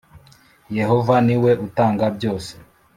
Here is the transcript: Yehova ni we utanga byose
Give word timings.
Yehova 0.77 1.15
ni 1.25 1.35
we 1.43 1.51
utanga 1.65 2.05
byose 2.17 2.53